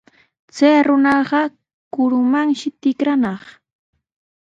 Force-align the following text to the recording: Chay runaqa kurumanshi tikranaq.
Chay 0.55 0.77
runaqa 0.85 1.41
kurumanshi 1.93 2.67
tikranaq. 2.81 3.43